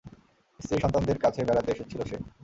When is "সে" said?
2.05-2.17